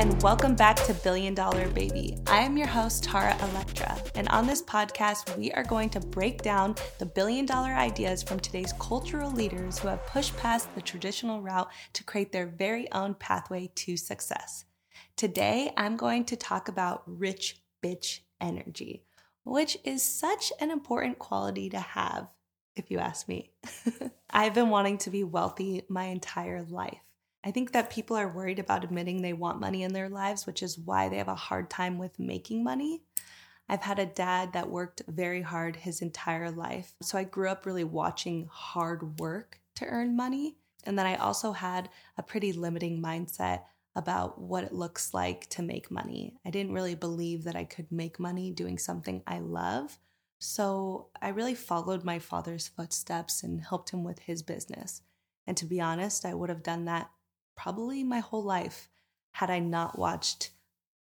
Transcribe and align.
and 0.00 0.22
welcome 0.22 0.54
back 0.54 0.76
to 0.76 0.94
Billion 0.94 1.34
Dollar 1.34 1.68
Baby. 1.68 2.16
I 2.26 2.38
am 2.38 2.56
your 2.56 2.66
host, 2.66 3.04
Tara 3.04 3.36
Electra, 3.50 4.02
and 4.14 4.30
on 4.30 4.46
this 4.46 4.62
podcast, 4.62 5.36
we 5.36 5.52
are 5.52 5.62
going 5.62 5.90
to 5.90 6.00
break 6.00 6.40
down 6.40 6.74
the 6.98 7.04
billion 7.04 7.44
dollar 7.44 7.72
ideas 7.72 8.22
from 8.22 8.40
today's 8.40 8.72
cultural 8.78 9.30
leaders 9.30 9.78
who 9.78 9.88
have 9.88 10.06
pushed 10.06 10.34
past 10.38 10.74
the 10.74 10.80
traditional 10.80 11.42
route 11.42 11.70
to 11.92 12.02
create 12.02 12.32
their 12.32 12.46
very 12.46 12.90
own 12.92 13.12
pathway 13.12 13.70
to 13.74 13.94
success. 13.98 14.64
Today, 15.16 15.70
I'm 15.76 15.98
going 15.98 16.24
to 16.24 16.36
talk 16.36 16.68
about 16.68 17.02
rich 17.04 17.60
bitch 17.84 18.20
energy, 18.40 19.04
which 19.44 19.76
is 19.84 20.02
such 20.02 20.50
an 20.60 20.70
important 20.70 21.18
quality 21.18 21.68
to 21.68 21.78
have, 21.78 22.26
if 22.74 22.90
you 22.90 23.00
ask 23.00 23.28
me. 23.28 23.52
I've 24.30 24.54
been 24.54 24.70
wanting 24.70 24.96
to 24.96 25.10
be 25.10 25.24
wealthy 25.24 25.82
my 25.90 26.04
entire 26.04 26.62
life. 26.62 27.02
I 27.42 27.50
think 27.50 27.72
that 27.72 27.90
people 27.90 28.16
are 28.16 28.28
worried 28.28 28.58
about 28.58 28.84
admitting 28.84 29.22
they 29.22 29.32
want 29.32 29.60
money 29.60 29.82
in 29.82 29.92
their 29.92 30.08
lives, 30.08 30.46
which 30.46 30.62
is 30.62 30.78
why 30.78 31.08
they 31.08 31.16
have 31.16 31.28
a 31.28 31.34
hard 31.34 31.70
time 31.70 31.98
with 31.98 32.18
making 32.18 32.62
money. 32.62 33.02
I've 33.68 33.82
had 33.82 33.98
a 33.98 34.06
dad 34.06 34.52
that 34.52 34.68
worked 34.68 35.02
very 35.08 35.42
hard 35.42 35.76
his 35.76 36.02
entire 36.02 36.50
life. 36.50 36.92
So 37.02 37.16
I 37.16 37.24
grew 37.24 37.48
up 37.48 37.64
really 37.64 37.84
watching 37.84 38.48
hard 38.50 39.20
work 39.20 39.60
to 39.76 39.86
earn 39.86 40.16
money. 40.16 40.56
And 40.84 40.98
then 40.98 41.06
I 41.06 41.14
also 41.16 41.52
had 41.52 41.88
a 42.18 42.22
pretty 42.22 42.52
limiting 42.52 43.00
mindset 43.00 43.62
about 43.96 44.40
what 44.40 44.64
it 44.64 44.72
looks 44.72 45.14
like 45.14 45.48
to 45.50 45.62
make 45.62 45.90
money. 45.90 46.34
I 46.44 46.50
didn't 46.50 46.72
really 46.72 46.94
believe 46.94 47.44
that 47.44 47.56
I 47.56 47.64
could 47.64 47.90
make 47.90 48.20
money 48.20 48.50
doing 48.50 48.78
something 48.78 49.22
I 49.26 49.38
love. 49.38 49.98
So 50.38 51.08
I 51.20 51.28
really 51.28 51.54
followed 51.54 52.04
my 52.04 52.18
father's 52.18 52.68
footsteps 52.68 53.42
and 53.42 53.60
helped 53.60 53.90
him 53.90 54.04
with 54.04 54.20
his 54.20 54.42
business. 54.42 55.02
And 55.46 55.56
to 55.56 55.64
be 55.64 55.80
honest, 55.80 56.24
I 56.24 56.34
would 56.34 56.48
have 56.48 56.62
done 56.62 56.84
that 56.86 57.10
probably 57.60 58.02
my 58.02 58.20
whole 58.20 58.42
life 58.42 58.88
had 59.32 59.50
I 59.50 59.58
not 59.58 59.98
watched 59.98 60.50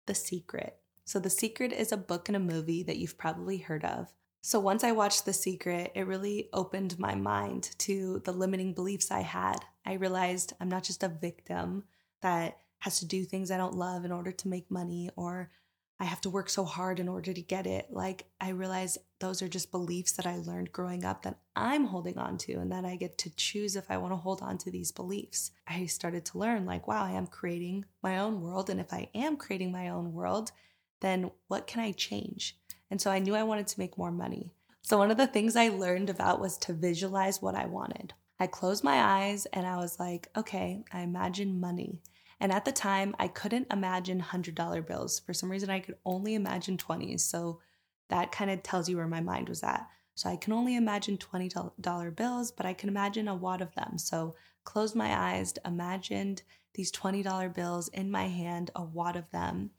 The 0.06 0.14
Secret. 0.14 0.78
So, 1.04 1.18
The 1.18 1.28
Secret 1.28 1.70
is 1.70 1.92
a 1.92 1.98
book 1.98 2.28
and 2.28 2.36
a 2.36 2.40
movie 2.40 2.82
that 2.84 2.96
you've 2.96 3.18
probably 3.18 3.58
heard 3.58 3.84
of. 3.84 4.14
So, 4.40 4.58
once 4.58 4.82
I 4.82 4.92
watched 4.92 5.26
The 5.26 5.34
Secret, 5.34 5.92
it 5.94 6.06
really 6.06 6.48
opened 6.54 6.98
my 6.98 7.14
mind 7.14 7.70
to 7.78 8.22
the 8.24 8.32
limiting 8.32 8.72
beliefs 8.72 9.10
I 9.10 9.20
had. 9.20 9.58
I 9.84 9.94
realized 9.94 10.54
I'm 10.58 10.70
not 10.70 10.82
just 10.82 11.02
a 11.02 11.08
victim 11.08 11.84
that 12.22 12.58
has 12.78 13.00
to 13.00 13.06
do 13.06 13.24
things 13.24 13.50
I 13.50 13.58
don't 13.58 13.74
love 13.74 14.06
in 14.06 14.12
order 14.12 14.32
to 14.32 14.48
make 14.48 14.70
money 14.70 15.10
or 15.14 15.50
I 15.98 16.04
have 16.04 16.20
to 16.22 16.30
work 16.30 16.50
so 16.50 16.64
hard 16.64 17.00
in 17.00 17.08
order 17.08 17.32
to 17.32 17.40
get 17.40 17.66
it. 17.66 17.86
Like, 17.90 18.26
I 18.40 18.50
realize 18.50 18.98
those 19.18 19.40
are 19.40 19.48
just 19.48 19.70
beliefs 19.70 20.12
that 20.12 20.26
I 20.26 20.36
learned 20.36 20.72
growing 20.72 21.04
up 21.04 21.22
that 21.22 21.38
I'm 21.54 21.86
holding 21.86 22.18
on 22.18 22.36
to, 22.38 22.54
and 22.54 22.70
that 22.70 22.84
I 22.84 22.96
get 22.96 23.16
to 23.18 23.34
choose 23.34 23.76
if 23.76 23.90
I 23.90 23.96
want 23.96 24.12
to 24.12 24.16
hold 24.16 24.42
on 24.42 24.58
to 24.58 24.70
these 24.70 24.92
beliefs. 24.92 25.52
I 25.66 25.86
started 25.86 26.26
to 26.26 26.38
learn, 26.38 26.66
like, 26.66 26.86
wow, 26.86 27.02
I 27.02 27.12
am 27.12 27.26
creating 27.26 27.86
my 28.02 28.18
own 28.18 28.42
world. 28.42 28.68
And 28.68 28.78
if 28.78 28.92
I 28.92 29.08
am 29.14 29.36
creating 29.36 29.72
my 29.72 29.88
own 29.88 30.12
world, 30.12 30.52
then 31.00 31.30
what 31.48 31.66
can 31.66 31.80
I 31.80 31.92
change? 31.92 32.58
And 32.90 33.00
so 33.00 33.10
I 33.10 33.18
knew 33.18 33.34
I 33.34 33.42
wanted 33.42 33.66
to 33.68 33.80
make 33.80 33.98
more 33.98 34.12
money. 34.12 34.52
So, 34.82 34.98
one 34.98 35.10
of 35.10 35.16
the 35.16 35.26
things 35.26 35.56
I 35.56 35.68
learned 35.68 36.10
about 36.10 36.40
was 36.40 36.58
to 36.58 36.72
visualize 36.72 37.42
what 37.42 37.54
I 37.54 37.66
wanted. 37.66 38.12
I 38.38 38.46
closed 38.46 38.84
my 38.84 39.02
eyes 39.02 39.46
and 39.46 39.66
I 39.66 39.76
was 39.76 39.98
like, 39.98 40.28
okay, 40.36 40.84
I 40.92 41.00
imagine 41.00 41.58
money. 41.58 42.02
And 42.40 42.52
at 42.52 42.64
the 42.64 42.72
time, 42.72 43.16
I 43.18 43.28
couldn't 43.28 43.72
imagine 43.72 44.20
$100 44.20 44.86
bills. 44.86 45.20
For 45.20 45.32
some 45.32 45.50
reason, 45.50 45.70
I 45.70 45.80
could 45.80 45.96
only 46.04 46.34
imagine 46.34 46.76
20s. 46.76 47.20
So 47.20 47.60
that 48.08 48.32
kind 48.32 48.50
of 48.50 48.62
tells 48.62 48.88
you 48.88 48.96
where 48.96 49.06
my 49.06 49.20
mind 49.20 49.48
was 49.48 49.62
at. 49.62 49.88
So 50.14 50.30
I 50.30 50.36
can 50.36 50.52
only 50.52 50.76
imagine 50.76 51.18
$20 51.18 52.16
bills, 52.16 52.52
but 52.52 52.66
I 52.66 52.72
can 52.72 52.88
imagine 52.88 53.28
a 53.28 53.34
wad 53.34 53.60
of 53.60 53.74
them. 53.74 53.98
So 53.98 54.34
closed 54.64 54.94
my 54.94 55.14
eyes, 55.14 55.54
imagined 55.64 56.42
these 56.74 56.92
$20 56.92 57.54
bills 57.54 57.88
in 57.88 58.10
my 58.10 58.28
hand, 58.28 58.70
a 58.74 58.82
wad 58.82 59.16
of 59.16 59.30
them. 59.30 59.70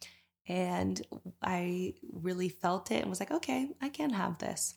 And 0.48 1.02
I 1.42 1.96
really 2.12 2.50
felt 2.50 2.92
it 2.92 3.02
and 3.02 3.10
was 3.10 3.20
like, 3.20 3.32
okay, 3.32 3.70
I 3.82 3.90
can 3.90 4.12
have 4.12 4.38
this. 4.38 4.76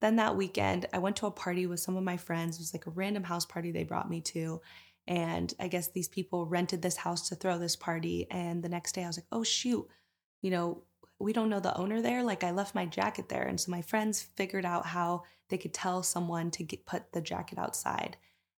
Then 0.00 0.16
that 0.16 0.36
weekend, 0.36 0.86
I 0.92 0.98
went 0.98 1.16
to 1.16 1.26
a 1.26 1.30
party 1.30 1.66
with 1.66 1.80
some 1.80 1.96
of 1.96 2.04
my 2.04 2.16
friends. 2.16 2.56
It 2.56 2.62
was 2.62 2.74
like 2.74 2.86
a 2.86 2.90
random 2.90 3.24
house 3.24 3.44
party 3.44 3.70
they 3.70 3.84
brought 3.84 4.10
me 4.10 4.20
to. 4.22 4.60
And 5.06 5.52
I 5.60 5.68
guess 5.68 5.88
these 5.88 6.08
people 6.08 6.46
rented 6.46 6.82
this 6.82 6.96
house 6.96 7.28
to 7.28 7.34
throw 7.34 7.58
this 7.58 7.76
party. 7.76 8.26
And 8.30 8.62
the 8.62 8.68
next 8.68 8.92
day 8.92 9.04
I 9.04 9.06
was 9.06 9.18
like, 9.18 9.26
oh, 9.32 9.42
shoot, 9.44 9.86
you 10.40 10.50
know, 10.50 10.82
we 11.18 11.32
don't 11.32 11.50
know 11.50 11.60
the 11.60 11.76
owner 11.76 12.02
there. 12.02 12.22
Like 12.22 12.44
I 12.44 12.50
left 12.50 12.74
my 12.74 12.86
jacket 12.86 13.28
there. 13.28 13.44
And 13.44 13.60
so 13.60 13.70
my 13.70 13.82
friends 13.82 14.22
figured 14.22 14.64
out 14.64 14.86
how 14.86 15.22
they 15.48 15.58
could 15.58 15.74
tell 15.74 16.02
someone 16.02 16.50
to 16.52 16.64
get, 16.64 16.86
put 16.86 17.12
the 17.12 17.20
jacket 17.20 17.58
outside. 17.58 18.16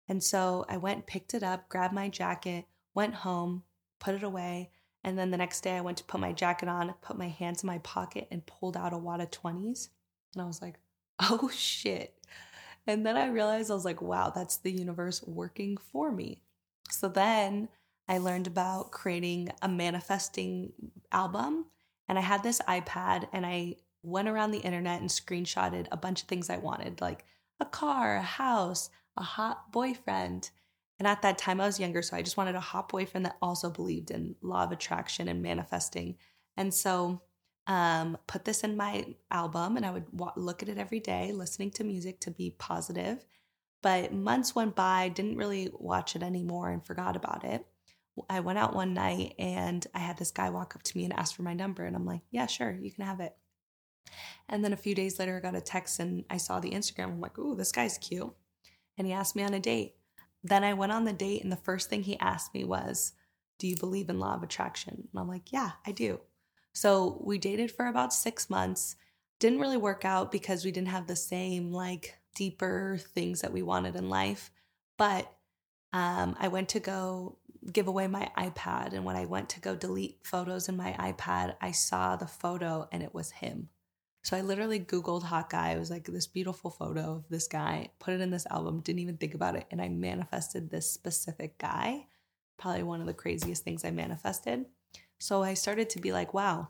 And 0.09 0.23
so 0.23 0.65
I 0.69 0.77
went, 0.77 1.07
picked 1.07 1.35
it 1.35 1.43
up, 1.43 1.69
grabbed 1.69 1.95
my 1.95 2.09
jacket, 2.09 2.67
went 2.95 3.15
home, 3.15 3.65
put 3.99 4.15
it 4.15 4.23
away. 4.23 4.71
And 5.05 5.19
then 5.19 5.31
the 5.31 5.37
next 5.37 5.61
day 5.63 5.77
I 5.77 5.81
went 5.81 5.99
to 5.99 6.05
put 6.05 6.21
my 6.21 6.33
jacket 6.33 6.69
on, 6.69 6.95
put 7.03 7.19
my 7.19 7.29
hands 7.29 7.63
in 7.63 7.67
my 7.67 7.79
pocket, 7.79 8.29
and 8.31 8.47
pulled 8.47 8.77
out 8.77 8.93
a 8.93 8.99
wad 8.99 9.21
of 9.21 9.31
20s. 9.31 9.89
And 10.35 10.43
I 10.43 10.47
was 10.47 10.63
like, 10.63 10.79
oh 11.21 11.51
shit. 11.53 12.15
And 12.87 13.05
then 13.05 13.17
I 13.17 13.27
realized 13.27 13.71
I 13.71 13.75
was 13.75 13.85
like, 13.85 14.01
wow, 14.01 14.33
that's 14.35 14.59
the 14.59 14.71
universe 14.71 15.23
working 15.27 15.77
for 15.77 16.13
me. 16.13 16.43
So 16.91 17.09
then 17.09 17.69
I 18.09 18.19
learned 18.19 18.47
about 18.47 18.93
creating 18.93 19.51
a 19.63 19.69
manifesting 19.69 20.73
album. 21.11 21.67
And 22.09 22.19
I 22.19 22.23
had 22.23 22.43
this 22.43 22.61
iPad 22.69 23.29
and 23.33 23.45
I 23.45 23.77
went 24.03 24.29
around 24.29 24.53
the 24.53 24.61
internet 24.61 25.01
and 25.01 25.11
screenshotted 25.11 25.89
a 25.91 25.97
bunch 25.97 26.23
of 26.23 26.29
things 26.29 26.49
I 26.49 26.59
wanted, 26.59 27.01
like 27.01 27.25
a 27.59 27.65
car, 27.65 28.17
a 28.17 28.23
house, 28.23 28.91
a 29.17 29.23
hot 29.23 29.73
boyfriend. 29.73 30.51
And 30.99 31.09
at 31.09 31.23
that 31.23 31.39
time, 31.39 31.61
I 31.61 31.67
was 31.67 31.81
younger, 31.81 32.01
so 32.03 32.17
I 32.17 32.23
just 32.23 32.37
wanted 32.37 32.55
a 32.55 32.61
hot 32.61 32.89
boyfriend 32.89 33.27
that 33.27 33.37
also 33.43 33.69
believed 33.69 34.11
in 34.11 34.37
law 34.41 34.63
of 34.63 34.73
attraction 34.73 35.29
and 35.29 35.43
manifesting. 35.43 36.17
And 36.57 36.73
so 36.73 37.21
um, 37.67 38.17
put 38.27 38.45
this 38.45 38.63
in 38.63 38.77
my 38.77 39.05
album 39.31 39.77
and 39.77 39.85
I 39.85 39.91
would 39.91 40.07
wa- 40.13 40.33
look 40.37 40.63
at 40.63 40.69
it 40.69 40.79
every 40.79 41.01
day, 41.01 41.33
listening 41.33 41.71
to 41.73 41.85
music 41.85 42.21
to 42.21 42.31
be 42.31 42.55
positive. 42.59 43.25
But 43.83 44.13
months 44.13 44.55
went 44.55 44.75
by, 44.75 45.09
didn't 45.09 45.37
really 45.37 45.71
watch 45.73 46.17
it 46.17 46.23
anymore 46.23 46.71
and 46.71 46.85
forgot 46.85 47.17
about 47.17 47.45
it. 47.45 47.65
I 48.31 48.41
went 48.41 48.59
out 48.59 48.75
one 48.75 48.95
night 48.95 49.35
and 49.39 49.87
I 49.95 49.99
had 49.99 50.17
this 50.17 50.31
guy 50.31 50.49
walk 50.51 50.75
up 50.75 50.83
to 50.85 50.97
me 50.97 51.05
and 51.05 51.13
ask 51.13 51.35
for 51.35 51.43
my 51.43 51.55
number. 51.55 51.85
And 51.85 51.95
I'm 51.95 52.07
like, 52.07 52.23
yeah, 52.31 52.47
sure, 52.47 52.73
you 52.73 52.91
can 52.91 53.05
have 53.05 53.21
it. 53.21 53.35
And 54.49 54.65
then 54.65 54.73
a 54.73 54.77
few 54.77 54.95
days 54.95 55.19
later, 55.19 55.37
I 55.37 55.41
got 55.41 55.57
a 55.57 55.61
text 55.61 56.01
and 56.01 56.25
I 56.31 56.37
saw 56.37 56.61
the 56.61 56.71
Instagram. 56.71 57.05
I'm 57.05 57.21
like, 57.21 57.39
ooh, 57.39 57.57
this 57.57 57.73
guy's 57.73 57.99
cute. 57.99 58.33
And 58.97 59.07
he 59.07 59.13
asked 59.13 59.37
me 59.37 59.43
on 59.43 59.55
a 59.55 59.61
date. 59.61 59.97
Then 60.43 60.63
I 60.63 60.75
went 60.75 60.93
on 60.93 61.05
the 61.05 61.13
date, 61.13 61.43
and 61.43 61.51
the 61.51 61.57
first 61.57 61.91
thing 61.91 62.05
he 62.05 62.19
asked 62.21 62.55
me 62.55 62.63
was, 62.63 63.13
Do 63.59 63.67
you 63.67 63.77
believe 63.77 64.09
in 64.09 64.21
law 64.21 64.35
of 64.35 64.45
attraction? 64.45 65.09
And 65.13 65.21
I'm 65.21 65.29
like, 65.29 65.53
Yeah, 65.53 65.73
I 65.85 65.91
do. 65.91 66.21
So 66.77 67.23
we 67.25 67.39
dated 67.39 67.73
for 67.73 67.87
about 67.87 68.13
six 68.13 68.51
months. 68.51 68.97
Didn't 69.41 69.61
really 69.61 69.79
work 69.79 70.05
out 70.05 70.31
because 70.31 70.63
we 70.63 70.71
didn't 70.71 70.89
have 70.89 71.07
the 71.07 71.17
same, 71.17 71.73
like, 71.73 72.19
deeper 72.35 72.99
things 73.15 73.41
that 73.41 73.53
we 73.55 73.63
wanted 73.63 73.97
in 73.97 74.11
life. 74.11 74.51
But 74.99 75.27
um, 75.95 76.37
I 76.39 76.49
went 76.49 76.69
to 76.71 76.81
go 76.81 77.39
give 77.73 77.89
away 77.89 78.09
my 78.09 78.31
iPad. 78.37 78.93
And 78.93 79.07
when 79.07 79.17
I 79.17 79.25
went 79.25 79.49
to 79.51 79.61
go 79.61 79.75
delete 79.75 80.19
photos 80.23 80.69
in 80.69 80.77
my 80.77 80.93
iPad, 80.99 81.57
I 81.63 81.71
saw 81.71 82.15
the 82.15 82.27
photo 82.27 82.87
and 82.93 83.03
it 83.03 83.15
was 83.15 83.31
him. 83.31 83.71
So 84.23 84.37
I 84.37 84.43
literally 84.43 84.79
Googled 84.79 85.49
guy. 85.49 85.71
It 85.71 85.79
was 85.79 85.91
like 85.91 86.05
this 86.05 86.27
beautiful 86.27 86.71
photo 86.71 87.15
of 87.15 87.29
this 87.31 87.49
guy, 87.49 87.89
put 88.01 88.13
it 88.13 88.21
in 88.21 88.31
this 88.31 88.47
album, 88.51 88.81
didn't 88.81 89.01
even 89.01 89.17
think 89.17 89.33
about 89.33 89.57
it. 89.57 89.65
And 89.71 89.81
I 89.81 89.89
manifested 89.89 90.69
this 90.69 90.93
specific 90.93 91.57
guy. 91.57 92.07
Probably 92.59 92.83
one 92.83 93.01
of 93.01 93.07
the 93.07 93.15
craziest 93.15 93.65
things 93.65 93.83
I 93.83 93.93
manifested. 93.93 94.67
So 95.19 95.43
I 95.43 95.55
started 95.55 95.91
to 95.91 96.01
be 96.01 96.13
like, 96.13 96.35
wow, 96.35 96.69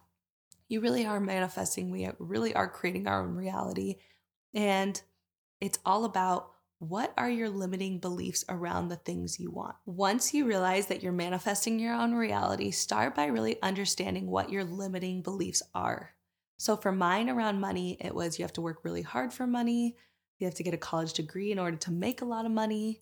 you 0.69 0.81
really 0.81 1.07
are 1.07 1.21
manifesting. 1.21 1.91
We 1.91 2.09
really 2.19 2.55
are 2.55 2.69
creating 2.69 3.07
our 3.07 3.23
own 3.23 3.35
reality. 3.35 3.97
And 4.55 5.01
it's 5.61 5.79
all 5.85 6.05
about 6.05 6.51
what 6.79 7.15
are 7.17 7.31
your 7.31 7.49
limiting 7.49 7.99
beliefs 7.99 8.45
around 8.49 8.89
the 8.89 8.97
things 8.97 9.41
you 9.41 9.51
want? 9.51 9.77
Once 9.87 10.35
you 10.35 10.45
realize 10.45 10.87
that 10.87 11.03
you're 11.03 11.13
manifesting 11.13 11.79
your 11.79 11.95
own 11.95 12.15
reality, 12.15 12.71
start 12.71 13.15
by 13.15 13.27
really 13.27 13.61
understanding 13.63 14.27
what 14.27 14.51
your 14.51 14.65
limiting 14.65 15.23
beliefs 15.23 15.63
are. 15.75 16.11
So, 16.59 16.77
for 16.77 16.93
mine 16.93 17.31
around 17.31 17.61
money, 17.61 17.97
it 18.01 18.15
was 18.15 18.39
you 18.39 18.45
have 18.45 18.53
to 18.55 18.61
work 18.61 18.81
really 18.83 19.03
hard 19.03 19.33
for 19.33 19.47
money, 19.47 19.97
you 20.39 20.47
have 20.47 20.55
to 20.57 20.63
get 20.63 20.75
a 20.75 20.79
college 20.79 21.15
degree 21.15 21.51
in 21.51 21.59
order 21.59 21.77
to 21.79 21.91
make 21.91 22.21
a 22.21 22.27
lot 22.27 22.45
of 22.45 22.53
money, 22.53 23.01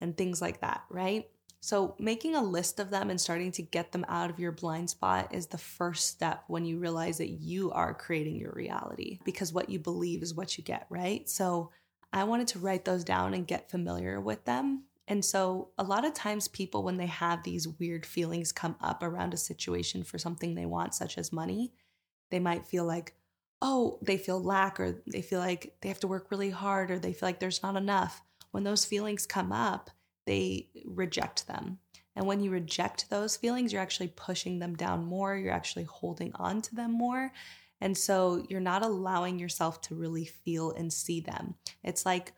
and 0.00 0.16
things 0.16 0.40
like 0.40 0.60
that, 0.60 0.84
right? 0.88 1.28
So, 1.66 1.96
making 1.98 2.36
a 2.36 2.44
list 2.44 2.78
of 2.78 2.90
them 2.90 3.10
and 3.10 3.20
starting 3.20 3.50
to 3.50 3.62
get 3.62 3.90
them 3.90 4.06
out 4.08 4.30
of 4.30 4.38
your 4.38 4.52
blind 4.52 4.88
spot 4.88 5.34
is 5.34 5.48
the 5.48 5.58
first 5.58 6.06
step 6.06 6.44
when 6.46 6.64
you 6.64 6.78
realize 6.78 7.18
that 7.18 7.40
you 7.40 7.72
are 7.72 7.92
creating 7.92 8.36
your 8.36 8.52
reality 8.52 9.18
because 9.24 9.52
what 9.52 9.68
you 9.68 9.80
believe 9.80 10.22
is 10.22 10.32
what 10.32 10.56
you 10.56 10.62
get, 10.62 10.86
right? 10.90 11.28
So, 11.28 11.72
I 12.12 12.22
wanted 12.22 12.46
to 12.48 12.60
write 12.60 12.84
those 12.84 13.02
down 13.02 13.34
and 13.34 13.48
get 13.48 13.68
familiar 13.68 14.20
with 14.20 14.44
them. 14.44 14.84
And 15.08 15.24
so, 15.24 15.70
a 15.76 15.82
lot 15.82 16.04
of 16.04 16.14
times, 16.14 16.46
people, 16.46 16.84
when 16.84 16.98
they 16.98 17.06
have 17.06 17.42
these 17.42 17.66
weird 17.66 18.06
feelings 18.06 18.52
come 18.52 18.76
up 18.80 19.02
around 19.02 19.34
a 19.34 19.36
situation 19.36 20.04
for 20.04 20.18
something 20.18 20.54
they 20.54 20.66
want, 20.66 20.94
such 20.94 21.18
as 21.18 21.32
money, 21.32 21.72
they 22.30 22.38
might 22.38 22.64
feel 22.64 22.84
like, 22.84 23.14
oh, 23.60 23.98
they 24.02 24.18
feel 24.18 24.40
lack, 24.40 24.78
or 24.78 25.02
they 25.10 25.20
feel 25.20 25.40
like 25.40 25.74
they 25.80 25.88
have 25.88 25.98
to 25.98 26.06
work 26.06 26.30
really 26.30 26.50
hard, 26.50 26.92
or 26.92 27.00
they 27.00 27.12
feel 27.12 27.26
like 27.28 27.40
there's 27.40 27.64
not 27.64 27.74
enough. 27.74 28.22
When 28.52 28.62
those 28.62 28.84
feelings 28.84 29.26
come 29.26 29.50
up, 29.50 29.90
they 30.26 30.68
reject 30.84 31.46
them. 31.46 31.78
And 32.14 32.26
when 32.26 32.40
you 32.40 32.50
reject 32.50 33.10
those 33.10 33.36
feelings, 33.36 33.72
you're 33.72 33.82
actually 33.82 34.12
pushing 34.16 34.58
them 34.58 34.74
down 34.74 35.04
more, 35.04 35.36
you're 35.36 35.52
actually 35.52 35.84
holding 35.84 36.32
on 36.34 36.62
to 36.62 36.74
them 36.74 36.92
more. 36.92 37.32
And 37.80 37.96
so 37.96 38.44
you're 38.48 38.60
not 38.60 38.82
allowing 38.82 39.38
yourself 39.38 39.82
to 39.82 39.94
really 39.94 40.24
feel 40.24 40.70
and 40.70 40.90
see 40.92 41.20
them. 41.20 41.54
It's 41.84 42.06
like 42.06 42.32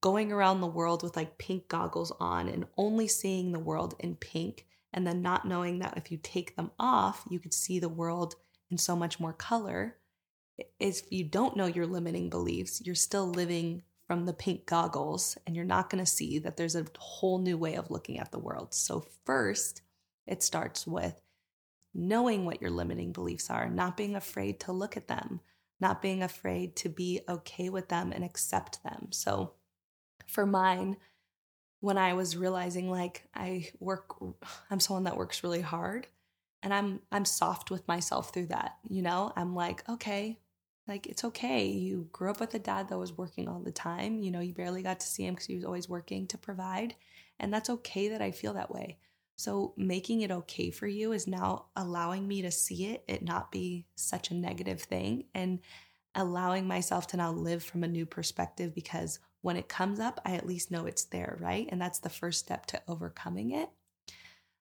going 0.00 0.32
around 0.32 0.60
the 0.60 0.66
world 0.66 1.02
with 1.02 1.16
like 1.16 1.38
pink 1.38 1.68
goggles 1.68 2.12
on 2.18 2.48
and 2.48 2.66
only 2.76 3.08
seeing 3.08 3.52
the 3.52 3.58
world 3.58 3.94
in 4.00 4.16
pink, 4.16 4.66
and 4.92 5.06
then 5.06 5.22
not 5.22 5.46
knowing 5.46 5.78
that 5.78 5.96
if 5.96 6.10
you 6.10 6.18
take 6.20 6.56
them 6.56 6.70
off, 6.78 7.24
you 7.28 7.38
could 7.38 7.54
see 7.54 7.78
the 7.78 7.88
world 7.88 8.34
in 8.70 8.78
so 8.78 8.96
much 8.96 9.20
more 9.20 9.32
color. 9.32 9.96
If 10.80 11.02
you 11.12 11.24
don't 11.24 11.56
know 11.56 11.66
your 11.66 11.86
limiting 11.86 12.30
beliefs, 12.30 12.82
you're 12.84 12.94
still 12.94 13.28
living 13.28 13.82
from 14.08 14.24
the 14.24 14.32
pink 14.32 14.66
goggles 14.66 15.36
and 15.46 15.54
you're 15.54 15.64
not 15.64 15.90
going 15.90 16.02
to 16.02 16.10
see 16.10 16.38
that 16.40 16.56
there's 16.56 16.74
a 16.74 16.86
whole 16.98 17.38
new 17.38 17.56
way 17.56 17.74
of 17.74 17.90
looking 17.90 18.18
at 18.18 18.32
the 18.32 18.38
world. 18.38 18.74
So, 18.74 19.04
first, 19.24 19.82
it 20.26 20.42
starts 20.42 20.86
with 20.86 21.20
knowing 21.94 22.44
what 22.44 22.60
your 22.60 22.70
limiting 22.70 23.12
beliefs 23.12 23.50
are, 23.50 23.68
not 23.68 23.96
being 23.96 24.16
afraid 24.16 24.60
to 24.60 24.72
look 24.72 24.96
at 24.96 25.08
them, 25.08 25.40
not 25.78 26.02
being 26.02 26.22
afraid 26.22 26.74
to 26.76 26.88
be 26.88 27.20
okay 27.28 27.68
with 27.68 27.88
them 27.88 28.10
and 28.10 28.24
accept 28.24 28.82
them. 28.82 29.08
So, 29.10 29.52
for 30.26 30.46
mine, 30.46 30.96
when 31.80 31.98
I 31.98 32.14
was 32.14 32.36
realizing 32.36 32.90
like 32.90 33.28
I 33.34 33.68
work, 33.78 34.16
I'm 34.70 34.80
someone 34.80 35.04
that 35.04 35.16
works 35.16 35.44
really 35.44 35.60
hard 35.60 36.06
and 36.62 36.72
I'm 36.72 37.00
I'm 37.12 37.24
soft 37.24 37.70
with 37.70 37.86
myself 37.86 38.32
through 38.32 38.46
that. 38.46 38.76
You 38.88 39.02
know, 39.02 39.32
I'm 39.36 39.54
like, 39.54 39.88
okay, 39.88 40.38
like 40.88 41.06
it's 41.06 41.24
okay. 41.24 41.66
You 41.66 42.08
grew 42.12 42.30
up 42.30 42.40
with 42.40 42.54
a 42.54 42.58
dad 42.58 42.88
that 42.88 42.98
was 42.98 43.16
working 43.16 43.48
all 43.48 43.60
the 43.60 43.70
time. 43.70 44.22
You 44.22 44.30
know, 44.30 44.40
you 44.40 44.54
barely 44.54 44.82
got 44.82 45.00
to 45.00 45.06
see 45.06 45.26
him 45.26 45.34
because 45.34 45.46
he 45.46 45.54
was 45.54 45.64
always 45.64 45.88
working 45.88 46.26
to 46.28 46.38
provide. 46.38 46.94
And 47.38 47.52
that's 47.52 47.70
okay 47.70 48.08
that 48.08 48.22
I 48.22 48.30
feel 48.30 48.54
that 48.54 48.72
way. 48.72 48.98
So 49.36 49.72
making 49.76 50.22
it 50.22 50.32
okay 50.32 50.70
for 50.70 50.88
you 50.88 51.12
is 51.12 51.28
now 51.28 51.66
allowing 51.76 52.26
me 52.26 52.42
to 52.42 52.50
see 52.50 52.86
it, 52.86 53.04
it 53.06 53.22
not 53.22 53.52
be 53.52 53.86
such 53.94 54.30
a 54.30 54.34
negative 54.34 54.82
thing, 54.82 55.26
and 55.32 55.60
allowing 56.16 56.66
myself 56.66 57.06
to 57.08 57.16
now 57.16 57.30
live 57.30 57.62
from 57.62 57.84
a 57.84 57.88
new 57.88 58.04
perspective 58.04 58.74
because 58.74 59.20
when 59.42 59.56
it 59.56 59.68
comes 59.68 60.00
up, 60.00 60.20
I 60.24 60.34
at 60.34 60.46
least 60.46 60.72
know 60.72 60.86
it's 60.86 61.04
there, 61.04 61.38
right? 61.40 61.68
And 61.70 61.80
that's 61.80 62.00
the 62.00 62.08
first 62.08 62.40
step 62.40 62.66
to 62.66 62.82
overcoming 62.88 63.52
it. 63.52 63.68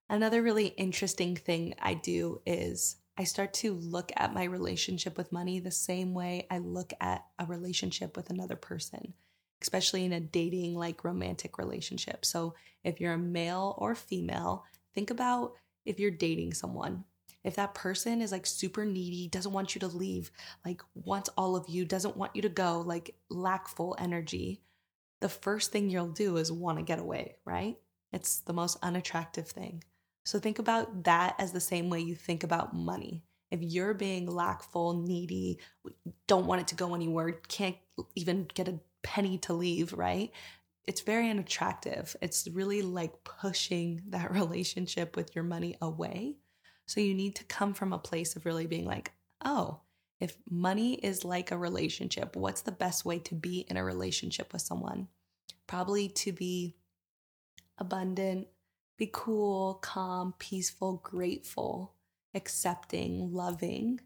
Another 0.09 0.43
really 0.43 0.67
interesting 0.67 1.35
thing 1.35 1.73
I 1.81 1.95
do 1.95 2.41
is 2.45 2.97
I 3.17 3.23
start 3.23 3.53
to 3.55 3.73
look 3.73 4.11
at 4.15 4.33
my 4.33 4.43
relationship 4.43 5.17
with 5.17 5.31
money 5.31 5.59
the 5.59 5.71
same 5.71 6.13
way 6.13 6.45
I 6.51 6.59
look 6.59 6.93
at 7.01 7.25
a 7.39 7.45
relationship 7.45 8.15
with 8.15 8.29
another 8.29 8.55
person, 8.55 9.13
especially 9.61 10.05
in 10.05 10.13
a 10.13 10.19
dating 10.19 10.75
like 10.75 11.03
romantic 11.03 11.57
relationship. 11.57 12.25
So 12.25 12.53
if 12.83 13.01
you're 13.01 13.13
a 13.13 13.17
male 13.17 13.75
or 13.79 13.95
female, 13.95 14.65
think 14.93 15.09
about 15.09 15.53
if 15.83 15.99
you're 15.99 16.11
dating 16.11 16.53
someone. 16.53 17.05
If 17.43 17.55
that 17.55 17.73
person 17.73 18.21
is 18.21 18.31
like 18.31 18.45
super 18.45 18.85
needy, 18.85 19.29
doesn't 19.29 19.53
want 19.53 19.73
you 19.73 19.79
to 19.79 19.87
leave, 19.87 20.31
like 20.65 20.81
wants 20.93 21.29
all 21.37 21.55
of 21.55 21.69
you, 21.69 21.85
doesn't 21.85 22.17
want 22.17 22.35
you 22.35 22.41
to 22.43 22.49
go, 22.49 22.83
like 22.85 23.15
lack 23.29 23.67
full 23.67 23.95
energy, 23.97 24.61
the 25.21 25.29
first 25.29 25.71
thing 25.71 25.89
you'll 25.89 26.09
do 26.09 26.37
is 26.37 26.51
want 26.51 26.77
to 26.77 26.83
get 26.83 26.99
away, 26.99 27.37
right? 27.45 27.77
It's 28.11 28.39
the 28.39 28.53
most 28.53 28.77
unattractive 28.83 29.47
thing. 29.47 29.83
So 30.27 30.39
think 30.39 30.59
about 30.59 31.05
that 31.05 31.35
as 31.39 31.53
the 31.53 31.61
same 31.61 31.89
way 31.89 32.01
you 32.01 32.13
think 32.13 32.43
about 32.43 32.75
money. 32.75 33.23
If 33.49 33.61
you're 33.61 33.93
being 33.93 34.29
lackful, 34.29 34.91
needy, 34.93 35.57
don't 36.27 36.47
want 36.47 36.59
it 36.59 36.67
to 36.67 36.75
go 36.75 36.93
anywhere, 36.93 37.39
can't 37.47 37.77
even 38.13 38.45
get 38.53 38.67
a 38.67 38.77
penny 39.03 39.37
to 39.37 39.53
leave, 39.53 39.93
right? 39.93 40.29
It's 40.83 40.99
very 40.99 41.29
unattractive. 41.29 42.13
It's 42.21 42.45
really 42.49 42.81
like 42.81 43.23
pushing 43.23 44.01
that 44.09 44.33
relationship 44.33 45.15
with 45.15 45.33
your 45.33 45.45
money 45.45 45.77
away. 45.81 46.35
So 46.87 46.99
you 46.99 47.13
need 47.13 47.37
to 47.37 47.45
come 47.45 47.73
from 47.73 47.93
a 47.93 47.97
place 47.97 48.35
of 48.35 48.45
really 48.45 48.67
being 48.67 48.85
like, 48.85 49.13
oh, 49.45 49.79
if 50.19 50.35
money 50.49 50.95
is 50.95 51.23
like 51.23 51.51
a 51.51 51.57
relationship, 51.57 52.35
what's 52.35 52.63
the 52.63 52.73
best 52.73 53.05
way 53.05 53.19
to 53.19 53.33
be 53.33 53.59
in 53.69 53.77
a 53.77 53.83
relationship 53.83 54.51
with 54.51 54.61
someone? 54.61 55.07
Probably 55.67 56.09
to 56.09 56.33
be 56.33 56.75
abundant, 57.77 58.47
be 58.97 59.09
cool, 59.13 59.75
calm, 59.75 60.33
peaceful, 60.39 61.01
grateful, 61.03 61.93
accepting, 62.33 63.31
loving, 63.31 63.99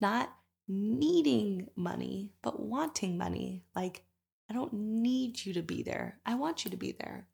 not 0.00 0.32
needing 0.68 1.68
money, 1.76 2.32
but 2.42 2.60
wanting 2.60 3.16
money. 3.16 3.64
Like, 3.74 4.02
I 4.50 4.54
don't 4.54 4.72
need 4.72 5.44
you 5.44 5.54
to 5.54 5.62
be 5.62 5.82
there. 5.82 6.18
I 6.26 6.34
want 6.34 6.64
you 6.64 6.70
to 6.70 6.76
be 6.76 6.92
there. 6.92 7.26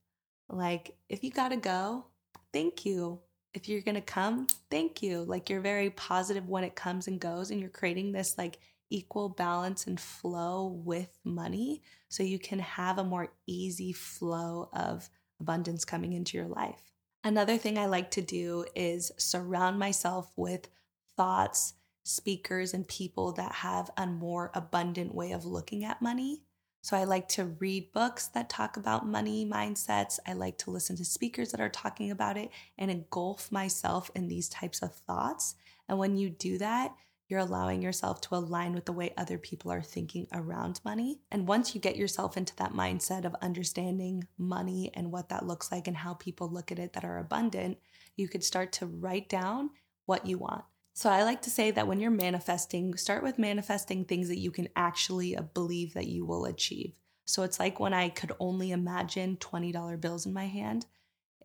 Like, 0.49 0.95
if 1.09 1.25
you 1.25 1.31
gotta 1.31 1.57
go, 1.57 2.07
thank 2.53 2.87
you. 2.87 3.21
If 3.55 3.69
you're 3.69 3.83
gonna 3.83 4.01
come, 4.01 4.47
thank 4.71 5.03
you. 5.03 5.25
Like, 5.25 5.51
you're 5.51 5.61
very 5.61 5.91
positive 5.91 6.49
when 6.49 6.65
it 6.65 6.77
comes 6.77 7.09
and 7.09 7.21
goes, 7.21 7.51
and 7.51 7.61
you're 7.61 7.69
creating 7.69 8.13
this 8.13 8.39
like 8.39 8.59
equal 8.91 9.31
balance 9.31 9.87
and 9.87 9.99
flow 9.99 10.67
with 10.85 11.19
money 11.25 11.83
so 12.09 12.23
you 12.23 12.39
can 12.39 12.59
have 12.59 12.99
a 12.99 13.05
more 13.05 13.33
easy 13.47 13.93
flow 13.93 14.69
of 14.73 15.09
abundance 15.41 15.85
coming 15.85 16.13
into 16.13 16.37
your 16.37 16.47
life. 16.47 16.92
Another 17.25 17.57
thing 17.57 17.79
I 17.79 17.87
like 17.87 18.11
to 18.13 18.23
do 18.23 18.65
is 18.75 19.13
surround 19.17 19.79
myself 19.79 20.33
with 20.37 20.69
thoughts, 21.17 21.75
speakers, 22.03 22.75
and 22.75 22.87
people 22.87 23.33
that 23.33 23.53
have 23.53 23.91
a 23.97 24.07
more 24.07 24.51
abundant 24.55 25.15
way 25.15 25.31
of 25.31 25.45
looking 25.45 25.85
at 25.85 26.03
money. 26.03 26.43
So 26.83 26.97
I 26.97 27.05
like 27.05 27.29
to 27.29 27.45
read 27.45 27.93
books 27.93 28.27
that 28.29 28.51
talk 28.51 28.77
about 28.77 29.07
money 29.07 29.47
mindsets. 29.47 30.19
I 30.27 30.33
like 30.33 30.59
to 30.59 30.73
listen 30.73 30.97
to 30.97 31.05
speakers 31.05 31.53
that 31.53 31.61
are 31.61 31.69
talking 31.69 32.11
about 32.11 32.37
it 32.37 32.51
and 32.77 32.91
engulf 32.91 33.53
myself 33.53 34.11
in 34.17 34.27
these 34.27 34.49
types 34.49 34.83
of 34.83 34.93
thoughts. 34.93 35.55
And 35.89 35.99
when 35.99 36.17
you 36.17 36.29
do 36.29 36.59
that, 36.59 36.93
you're 37.29 37.41
allowing 37.41 37.83
yourself 37.83 38.21
to 38.21 38.35
align 38.35 38.75
with 38.75 38.85
the 38.85 38.93
way 38.93 39.15
other 39.17 39.39
people 39.39 39.73
are 39.73 39.83
thinking 39.83 40.27
around 40.33 40.81
money. 40.85 41.21
And 41.31 41.49
once 41.49 41.75
you 41.75 41.81
get 41.81 41.97
yourself 41.97 42.37
into 42.37 42.55
that 42.57 42.75
mindset 42.75 43.25
of 43.25 43.35
understanding 43.41 44.27
money 44.37 44.91
and 44.95 45.11
what 45.11 45.29
that 45.31 45.47
looks 45.47 45.73
like 45.73 45.89
and 45.89 45.97
how 45.97 46.15
people 46.15 46.51
look 46.51 46.71
at 46.71 46.79
it 46.79 46.93
that 46.93 47.05
are 47.05 47.19
abundant, 47.19 47.79
you 48.17 48.29
could 48.29 48.45
start 48.45 48.73
to 48.73 48.87
write 48.87 49.29
down 49.29 49.71
what 50.07 50.27
you 50.27 50.39
want. 50.39 50.65
So 50.95 51.09
I 51.09 51.23
like 51.23 51.41
to 51.43 51.51
say 51.51 51.71
that 51.71 51.87
when 51.87 52.01
you're 52.01 52.11
manifesting, 52.11 52.95
start 52.97 53.23
with 53.23 53.39
manifesting 53.39 54.05
things 54.05 54.29
that 54.29 54.39
you 54.39 54.51
can 54.51 54.69
actually 54.77 55.37
uh, 55.37 55.43
believe 55.43 55.95
that 55.95 56.09
you 56.09 56.27
will 56.27 56.45
achieve. 56.45 56.93
So 57.25 57.45
it's 57.45 57.59
like 57.59 57.81
when 57.81 57.95
I 57.95 58.11
could 58.11 58.33
only 58.39 58.73
imagine 58.73 59.39
$20 59.39 60.01
bills 60.01 60.27
in 60.27 60.35
my 60.35 60.47
hand. 60.47 60.87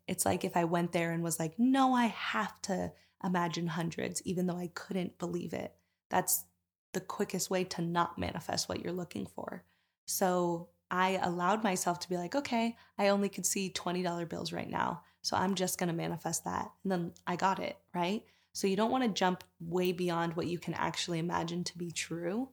It's 0.08 0.26
like 0.26 0.44
if 0.44 0.58
I 0.58 0.66
went 0.66 0.92
there 0.92 1.12
and 1.12 1.24
was 1.24 1.40
like, 1.40 1.54
no, 1.58 1.94
I 1.94 2.08
have 2.08 2.62
to 2.64 2.92
imagine 3.24 3.68
hundreds, 3.68 4.22
even 4.24 4.48
though 4.48 4.58
I 4.58 4.72
couldn't 4.74 5.18
believe 5.18 5.54
it. 5.54 5.74
That's 6.10 6.46
the 6.94 7.02
quickest 7.02 7.50
way 7.50 7.64
to 7.64 7.82
not 7.82 8.18
manifest 8.18 8.70
what 8.70 8.84
you're 8.84 8.94
looking 8.94 9.26
for. 9.26 9.64
So 10.06 10.70
I 10.90 11.20
allowed 11.22 11.64
myself 11.64 12.00
to 12.00 12.10
be 12.10 12.18
like, 12.18 12.36
okay, 12.36 12.78
I 12.98 13.10
only 13.10 13.30
could 13.30 13.46
see 13.46 13.72
$20 13.72 14.30
bills 14.30 14.54
right 14.54 14.70
now. 14.70 15.02
So 15.22 15.36
I'm 15.36 15.56
just 15.56 15.78
going 15.78 15.90
to 15.90 15.96
manifest 15.96 16.46
that. 16.46 16.72
And 16.84 16.92
then 16.92 17.12
I 17.26 17.36
got 17.36 17.60
it, 17.60 17.78
right? 17.94 18.24
So 18.54 18.68
you 18.68 18.76
don't 18.76 18.92
want 18.92 19.04
to 19.04 19.10
jump 19.10 19.44
way 19.60 19.92
beyond 19.92 20.36
what 20.36 20.48
you 20.48 20.58
can 20.58 20.74
actually 20.74 21.20
imagine 21.20 21.64
to 21.66 21.78
be 21.78 21.92
true. 21.92 22.50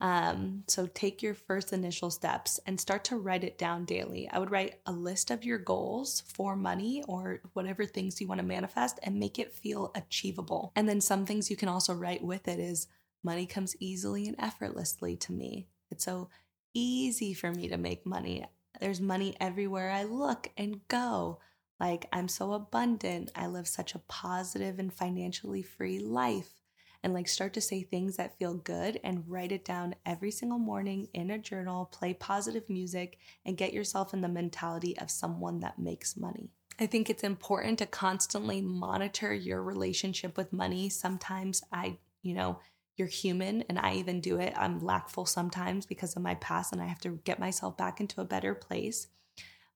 Um, 0.00 0.62
so 0.68 0.86
take 0.86 1.22
your 1.22 1.34
first 1.34 1.72
initial 1.72 2.10
steps 2.10 2.60
and 2.66 2.80
start 2.80 3.04
to 3.04 3.16
write 3.16 3.42
it 3.42 3.58
down 3.58 3.84
daily. 3.84 4.28
I 4.30 4.38
would 4.38 4.50
write 4.50 4.80
a 4.86 4.92
list 4.92 5.30
of 5.30 5.44
your 5.44 5.58
goals 5.58 6.22
for 6.34 6.54
money 6.54 7.02
or 7.08 7.40
whatever 7.54 7.84
things 7.84 8.20
you 8.20 8.28
want 8.28 8.40
to 8.40 8.46
manifest 8.46 9.00
and 9.02 9.18
make 9.18 9.38
it 9.38 9.52
feel 9.52 9.90
achievable. 9.94 10.72
And 10.76 10.88
then 10.88 11.00
some 11.00 11.26
things 11.26 11.50
you 11.50 11.56
can 11.56 11.68
also 11.68 11.94
write 11.94 12.22
with 12.22 12.46
it 12.46 12.60
is 12.60 12.86
money 13.24 13.46
comes 13.46 13.74
easily 13.80 14.28
and 14.28 14.36
effortlessly 14.38 15.16
to 15.16 15.32
me. 15.32 15.66
It's 15.90 16.04
so 16.04 16.28
easy 16.74 17.34
for 17.34 17.50
me 17.50 17.68
to 17.68 17.76
make 17.76 18.06
money. 18.06 18.46
There's 18.80 19.00
money 19.00 19.34
everywhere 19.40 19.90
I 19.90 20.04
look 20.04 20.50
and 20.56 20.86
go. 20.86 21.40
Like, 21.80 22.06
I'm 22.12 22.28
so 22.28 22.52
abundant. 22.52 23.30
I 23.34 23.46
live 23.46 23.66
such 23.66 23.94
a 23.94 24.00
positive 24.00 24.78
and 24.78 24.92
financially 24.92 25.62
free 25.62 25.98
life 25.98 26.57
and 27.02 27.14
like 27.14 27.28
start 27.28 27.54
to 27.54 27.60
say 27.60 27.82
things 27.82 28.16
that 28.16 28.38
feel 28.38 28.54
good 28.54 29.00
and 29.04 29.24
write 29.28 29.52
it 29.52 29.64
down 29.64 29.94
every 30.04 30.30
single 30.30 30.58
morning 30.58 31.08
in 31.14 31.30
a 31.30 31.38
journal, 31.38 31.86
play 31.86 32.14
positive 32.14 32.68
music, 32.68 33.18
and 33.44 33.56
get 33.56 33.72
yourself 33.72 34.12
in 34.12 34.20
the 34.20 34.28
mentality 34.28 34.98
of 34.98 35.10
someone 35.10 35.60
that 35.60 35.78
makes 35.78 36.16
money. 36.16 36.50
I 36.80 36.86
think 36.86 37.10
it's 37.10 37.24
important 37.24 37.78
to 37.80 37.86
constantly 37.86 38.60
monitor 38.60 39.32
your 39.32 39.62
relationship 39.62 40.36
with 40.36 40.52
money. 40.52 40.88
Sometimes 40.88 41.62
I, 41.72 41.98
you 42.22 42.34
know, 42.34 42.58
you're 42.96 43.08
human 43.08 43.62
and 43.68 43.78
I 43.78 43.94
even 43.94 44.20
do 44.20 44.38
it. 44.38 44.52
I'm 44.56 44.84
lackful 44.84 45.24
sometimes 45.24 45.86
because 45.86 46.16
of 46.16 46.22
my 46.22 46.34
past 46.36 46.72
and 46.72 46.82
I 46.82 46.86
have 46.86 47.00
to 47.00 47.20
get 47.24 47.38
myself 47.38 47.76
back 47.76 48.00
into 48.00 48.20
a 48.20 48.24
better 48.24 48.54
place. 48.54 49.08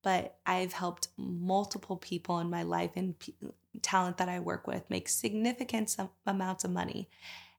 But 0.03 0.37
I've 0.45 0.73
helped 0.73 1.09
multiple 1.17 1.97
people 1.97 2.41
in 2.41 2.51
my 2.51 2.65
life 2.65 2.91
and 2.97 3.15
talent 3.81 4.19
that 4.19 4.29
I 4.29 4.41
work 4.41 4.67
with 4.67 4.89
make 4.91 5.09
significant 5.09 5.97
amounts 6.27 6.65
of 6.65 6.71
money. 6.71 7.09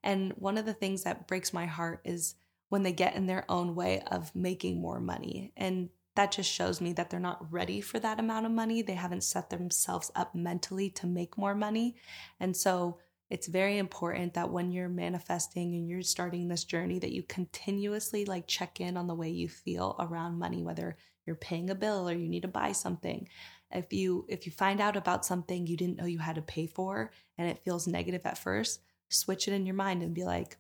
And 0.04 0.34
one 0.34 0.58
of 0.58 0.66
the 0.66 0.74
things 0.74 1.04
that 1.04 1.28
breaks 1.28 1.54
my 1.54 1.66
heart 1.66 2.02
is 2.04 2.36
when 2.70 2.84
they 2.84 2.92
get 2.92 3.16
in 3.16 3.26
their 3.26 3.46
own 3.50 3.76
way 3.76 4.02
of 4.12 4.36
making 4.36 4.82
more 4.82 5.00
money. 5.00 5.54
And 5.56 5.90
that 6.16 6.32
just 6.32 6.52
shows 6.52 6.82
me 6.82 6.94
that 6.94 7.10
they're 7.10 7.20
not 7.20 7.52
ready 7.52 7.82
for 7.82 8.00
that 8.00 8.20
amount 8.20 8.46
of 8.46 8.52
money. 8.52 8.82
They 8.82 8.94
haven't 8.94 9.24
set 9.24 9.50
themselves 9.50 10.12
up 10.16 10.36
mentally 10.36 10.90
to 10.92 11.08
make 11.08 11.38
more 11.38 11.56
money. 11.56 11.96
And 12.40 12.56
so 12.56 13.00
it's 13.30 13.48
very 13.48 13.80
important 13.80 14.36
that 14.36 14.52
when 14.52 14.72
you're 14.72 14.90
manifesting 14.90 15.74
and 15.74 15.90
you're 15.90 16.04
starting 16.04 16.48
this 16.48 16.66
journey 16.66 17.00
that 17.00 17.14
you 17.14 17.24
continuously 17.24 18.26
like 18.26 18.46
check 18.46 18.80
in 18.80 18.96
on 18.96 19.08
the 19.08 19.16
way 19.16 19.30
you 19.30 19.50
feel 19.50 19.96
around 20.00 20.38
money 20.38 20.62
whether 20.62 20.98
you're 21.26 21.36
paying 21.36 21.72
a 21.72 21.76
bill 21.76 22.08
or 22.08 22.14
you 22.14 22.28
need 22.28 22.44
to 22.44 22.48
buy 22.48 22.72
something 22.72 23.28
if 23.76 23.92
you 23.94 24.26
if 24.30 24.46
you 24.46 24.52
find 24.52 24.80
out 24.80 24.96
about 24.96 25.26
something 25.26 25.68
you 25.68 25.78
didn't 25.78 25.98
know 25.98 26.06
you 26.06 26.20
had 26.20 26.36
to 26.36 26.42
pay 26.42 26.68
for 26.68 27.12
and 27.38 27.50
it 27.50 27.64
feels 27.64 27.88
negative 27.88 28.26
at 28.26 28.38
first 28.38 28.82
switch 29.10 29.48
it 29.48 29.54
in 29.54 29.66
your 29.66 29.76
mind 29.76 30.02
and 30.02 30.14
be 30.14 30.24
like 30.24 30.58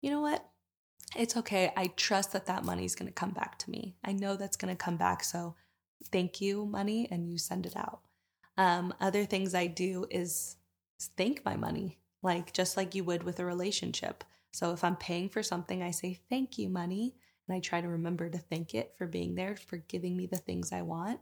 you 0.00 0.10
know 0.10 0.20
what 0.20 0.44
it's 1.16 1.36
okay. 1.36 1.72
I 1.76 1.88
trust 1.88 2.32
that 2.32 2.46
that 2.46 2.64
money 2.64 2.84
is 2.84 2.94
going 2.94 3.06
to 3.06 3.12
come 3.12 3.30
back 3.30 3.58
to 3.60 3.70
me. 3.70 3.96
I 4.04 4.12
know 4.12 4.36
that's 4.36 4.56
going 4.56 4.74
to 4.74 4.82
come 4.82 4.96
back. 4.96 5.22
So 5.22 5.54
thank 6.10 6.40
you, 6.40 6.66
money, 6.66 7.08
and 7.10 7.30
you 7.30 7.38
send 7.38 7.66
it 7.66 7.76
out. 7.76 8.00
Um, 8.56 8.94
other 9.00 9.24
things 9.24 9.54
I 9.54 9.66
do 9.66 10.06
is 10.10 10.56
thank 11.16 11.44
my 11.44 11.56
money, 11.56 11.98
like 12.22 12.52
just 12.52 12.76
like 12.76 12.94
you 12.94 13.04
would 13.04 13.22
with 13.22 13.40
a 13.40 13.44
relationship. 13.44 14.24
So 14.52 14.72
if 14.72 14.84
I'm 14.84 14.96
paying 14.96 15.28
for 15.28 15.42
something, 15.42 15.82
I 15.82 15.90
say 15.90 16.20
thank 16.28 16.58
you, 16.58 16.68
money. 16.68 17.14
And 17.46 17.56
I 17.56 17.60
try 17.60 17.80
to 17.80 17.88
remember 17.88 18.28
to 18.30 18.38
thank 18.38 18.74
it 18.74 18.94
for 18.96 19.06
being 19.06 19.34
there, 19.34 19.56
for 19.56 19.76
giving 19.76 20.16
me 20.16 20.26
the 20.26 20.38
things 20.38 20.72
I 20.72 20.82
want. 20.82 21.20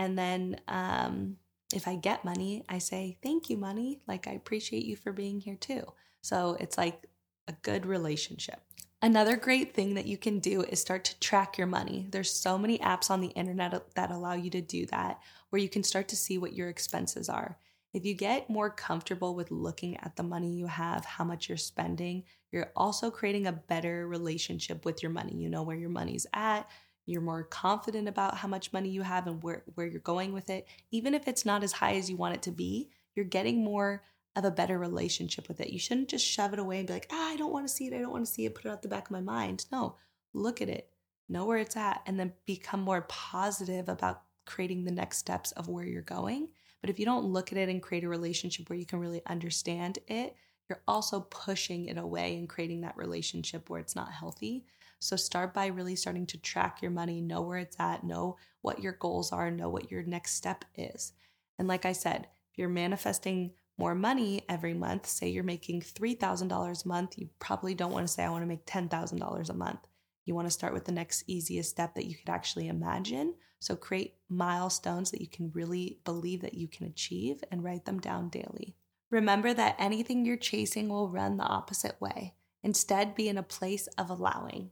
And 0.00 0.16
then 0.16 0.58
um, 0.66 1.36
if 1.74 1.86
I 1.86 1.96
get 1.96 2.24
money, 2.24 2.64
I 2.70 2.78
say 2.78 3.18
thank 3.22 3.50
you, 3.50 3.58
money. 3.58 4.00
Like 4.08 4.26
I 4.26 4.32
appreciate 4.32 4.86
you 4.86 4.96
for 4.96 5.12
being 5.12 5.40
here 5.40 5.56
too. 5.56 5.84
So 6.22 6.56
it's 6.58 6.78
like 6.78 7.06
a 7.48 7.52
good 7.60 7.84
relationship. 7.84 8.62
Another 9.02 9.36
great 9.36 9.74
thing 9.74 9.92
that 9.94 10.06
you 10.06 10.16
can 10.16 10.38
do 10.38 10.62
is 10.62 10.80
start 10.80 11.04
to 11.04 11.20
track 11.20 11.58
your 11.58 11.66
money. 11.66 12.06
There's 12.10 12.32
so 12.32 12.56
many 12.56 12.78
apps 12.78 13.10
on 13.10 13.20
the 13.20 13.28
internet 13.28 13.94
that 13.94 14.10
allow 14.10 14.32
you 14.32 14.48
to 14.50 14.62
do 14.62 14.86
that 14.86 15.20
where 15.50 15.60
you 15.60 15.68
can 15.68 15.82
start 15.82 16.08
to 16.08 16.16
see 16.16 16.38
what 16.38 16.54
your 16.54 16.70
expenses 16.70 17.28
are. 17.28 17.58
If 17.92 18.06
you 18.06 18.14
get 18.14 18.48
more 18.48 18.70
comfortable 18.70 19.34
with 19.34 19.50
looking 19.50 19.98
at 19.98 20.16
the 20.16 20.22
money 20.22 20.54
you 20.54 20.66
have, 20.66 21.04
how 21.04 21.24
much 21.24 21.50
you're 21.50 21.58
spending, 21.58 22.24
you're 22.52 22.72
also 22.74 23.10
creating 23.10 23.46
a 23.46 23.52
better 23.52 24.08
relationship 24.08 24.86
with 24.86 25.02
your 25.02 25.12
money. 25.12 25.36
You 25.36 25.50
know 25.50 25.62
where 25.62 25.76
your 25.76 25.90
money's 25.90 26.26
at. 26.32 26.70
You're 27.10 27.20
more 27.20 27.42
confident 27.42 28.08
about 28.08 28.36
how 28.36 28.48
much 28.48 28.72
money 28.72 28.88
you 28.88 29.02
have 29.02 29.26
and 29.26 29.42
where, 29.42 29.64
where 29.74 29.86
you're 29.86 30.00
going 30.00 30.32
with 30.32 30.48
it. 30.48 30.66
Even 30.90 31.14
if 31.14 31.26
it's 31.26 31.44
not 31.44 31.64
as 31.64 31.72
high 31.72 31.94
as 31.94 32.08
you 32.08 32.16
want 32.16 32.34
it 32.34 32.42
to 32.42 32.52
be, 32.52 32.90
you're 33.14 33.24
getting 33.24 33.64
more 33.64 34.04
of 34.36 34.44
a 34.44 34.50
better 34.50 34.78
relationship 34.78 35.48
with 35.48 35.60
it. 35.60 35.70
You 35.70 35.78
shouldn't 35.78 36.08
just 36.08 36.24
shove 36.24 36.52
it 36.52 36.58
away 36.58 36.78
and 36.78 36.86
be 36.86 36.92
like, 36.92 37.08
ah, 37.10 37.30
I 37.32 37.36
don't 37.36 37.52
want 37.52 37.66
to 37.66 37.72
see 37.72 37.86
it. 37.88 37.94
I 37.94 37.98
don't 37.98 38.12
want 38.12 38.24
to 38.24 38.32
see 38.32 38.46
it. 38.46 38.54
Put 38.54 38.66
it 38.66 38.70
out 38.70 38.82
the 38.82 38.88
back 38.88 39.06
of 39.06 39.10
my 39.10 39.20
mind. 39.20 39.66
No, 39.72 39.96
look 40.32 40.62
at 40.62 40.68
it, 40.68 40.88
know 41.28 41.44
where 41.44 41.58
it's 41.58 41.76
at, 41.76 42.02
and 42.06 42.18
then 42.18 42.32
become 42.46 42.80
more 42.80 43.02
positive 43.02 43.88
about 43.88 44.22
creating 44.46 44.84
the 44.84 44.92
next 44.92 45.18
steps 45.18 45.52
of 45.52 45.68
where 45.68 45.84
you're 45.84 46.02
going. 46.02 46.48
But 46.80 46.90
if 46.90 46.98
you 46.98 47.04
don't 47.04 47.26
look 47.26 47.52
at 47.52 47.58
it 47.58 47.68
and 47.68 47.82
create 47.82 48.04
a 48.04 48.08
relationship 48.08 48.70
where 48.70 48.78
you 48.78 48.86
can 48.86 49.00
really 49.00 49.22
understand 49.26 49.98
it, 50.06 50.34
you're 50.70 50.82
also 50.88 51.20
pushing 51.20 51.86
it 51.86 51.98
away 51.98 52.36
and 52.36 52.48
creating 52.48 52.80
that 52.82 52.96
relationship 52.96 53.68
where 53.68 53.80
it's 53.80 53.96
not 53.96 54.12
healthy. 54.12 54.64
So 55.00 55.16
start 55.16 55.52
by 55.52 55.66
really 55.66 55.96
starting 55.96 56.26
to 56.26 56.38
track 56.38 56.80
your 56.80 56.90
money, 56.90 57.20
know 57.20 57.42
where 57.42 57.58
it's 57.58 57.78
at, 57.80 58.04
know 58.04 58.36
what 58.62 58.80
your 58.80 58.92
goals 58.92 59.32
are, 59.32 59.50
know 59.50 59.68
what 59.68 59.90
your 59.90 60.04
next 60.04 60.34
step 60.34 60.64
is. 60.76 61.12
And 61.58 61.66
like 61.68 61.84
I 61.84 61.92
said, 61.92 62.28
if 62.52 62.58
you're 62.58 62.68
manifesting 62.68 63.52
more 63.76 63.94
money 63.94 64.42
every 64.48 64.74
month, 64.74 65.06
say 65.06 65.28
you're 65.28 65.42
making 65.42 65.80
$3,000 65.80 66.84
a 66.84 66.88
month, 66.88 67.18
you 67.18 67.28
probably 67.38 67.74
don't 67.74 67.92
want 67.92 68.06
to 68.06 68.12
say, 68.12 68.22
I 68.22 68.30
want 68.30 68.42
to 68.42 68.46
make 68.46 68.66
$10,000 68.66 69.50
a 69.50 69.54
month. 69.54 69.80
You 70.26 70.34
want 70.34 70.46
to 70.46 70.52
start 70.52 70.74
with 70.74 70.84
the 70.84 70.92
next 70.92 71.24
easiest 71.26 71.70
step 71.70 71.94
that 71.94 72.06
you 72.06 72.14
could 72.14 72.28
actually 72.28 72.68
imagine. 72.68 73.34
So 73.58 73.74
create 73.74 74.16
milestones 74.28 75.10
that 75.10 75.20
you 75.20 75.28
can 75.28 75.50
really 75.54 75.98
believe 76.04 76.42
that 76.42 76.54
you 76.54 76.68
can 76.68 76.86
achieve 76.86 77.42
and 77.50 77.64
write 77.64 77.86
them 77.86 78.00
down 78.00 78.28
daily. 78.28 78.76
Remember 79.10 79.52
that 79.52 79.76
anything 79.78 80.24
you're 80.24 80.36
chasing 80.36 80.88
will 80.88 81.08
run 81.08 81.36
the 81.36 81.44
opposite 81.44 82.00
way. 82.00 82.34
Instead, 82.62 83.14
be 83.14 83.28
in 83.28 83.38
a 83.38 83.42
place 83.42 83.86
of 83.98 84.10
allowing. 84.10 84.70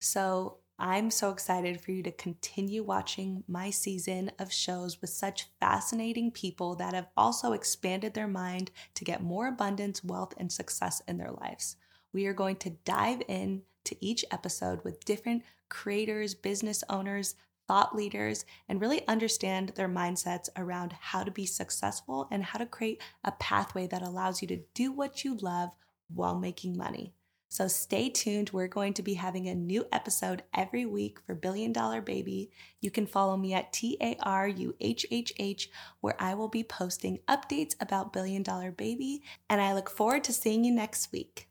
So 0.00 0.58
I'm 0.78 1.10
so 1.10 1.30
excited 1.30 1.80
for 1.80 1.92
you 1.92 2.02
to 2.02 2.12
continue 2.12 2.82
watching 2.82 3.44
my 3.46 3.70
season 3.70 4.32
of 4.38 4.52
shows 4.52 5.00
with 5.00 5.10
such 5.10 5.48
fascinating 5.60 6.30
people 6.30 6.74
that 6.76 6.94
have 6.94 7.08
also 7.16 7.52
expanded 7.52 8.14
their 8.14 8.28
mind 8.28 8.70
to 8.94 9.04
get 9.04 9.22
more 9.22 9.46
abundance, 9.46 10.02
wealth, 10.02 10.34
and 10.38 10.50
success 10.50 11.00
in 11.06 11.18
their 11.18 11.30
lives. 11.30 11.76
We 12.12 12.26
are 12.26 12.32
going 12.32 12.56
to 12.56 12.70
dive 12.84 13.22
in 13.28 13.62
to 13.84 14.04
each 14.04 14.24
episode 14.30 14.82
with 14.84 15.04
different 15.04 15.42
creators, 15.68 16.34
business 16.34 16.84
owners, 16.88 17.34
thought 17.72 17.96
leaders, 17.96 18.44
and 18.68 18.82
really 18.82 19.08
understand 19.08 19.72
their 19.76 19.88
mindsets 19.88 20.50
around 20.58 20.92
how 21.00 21.24
to 21.24 21.30
be 21.30 21.46
successful 21.46 22.28
and 22.30 22.44
how 22.44 22.58
to 22.58 22.66
create 22.66 23.00
a 23.24 23.32
pathway 23.32 23.86
that 23.86 24.02
allows 24.02 24.42
you 24.42 24.48
to 24.48 24.60
do 24.74 24.92
what 24.92 25.24
you 25.24 25.38
love 25.38 25.70
while 26.14 26.38
making 26.38 26.76
money. 26.76 27.14
So 27.48 27.68
stay 27.68 28.10
tuned. 28.10 28.50
We're 28.50 28.68
going 28.68 28.92
to 28.92 29.02
be 29.02 29.14
having 29.14 29.48
a 29.48 29.54
new 29.54 29.86
episode 29.90 30.42
every 30.52 30.84
week 30.84 31.18
for 31.24 31.34
Billion 31.34 31.72
Dollar 31.72 32.02
Baby. 32.02 32.50
You 32.82 32.90
can 32.90 33.06
follow 33.06 33.38
me 33.38 33.54
at 33.54 33.72
T 33.72 33.96
A 34.02 34.18
R 34.22 34.46
U 34.46 34.74
H 34.78 35.06
H 35.10 35.32
H, 35.38 35.70
where 36.02 36.16
I 36.18 36.34
will 36.34 36.48
be 36.48 36.64
posting 36.64 37.20
updates 37.26 37.74
about 37.80 38.12
Billion 38.12 38.42
Dollar 38.42 38.70
Baby. 38.70 39.22
And 39.48 39.62
I 39.62 39.72
look 39.72 39.88
forward 39.88 40.24
to 40.24 40.34
seeing 40.34 40.62
you 40.62 40.74
next 40.74 41.10
week. 41.10 41.48